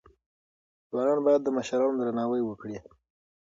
[0.89, 2.77] ځوانان باید د مشرانو درناوی وکړي.